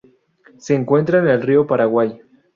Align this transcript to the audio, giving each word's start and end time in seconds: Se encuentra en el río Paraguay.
Se 0.57 0.73
encuentra 0.73 1.19
en 1.19 1.27
el 1.27 1.43
río 1.43 1.67
Paraguay. 1.67 2.19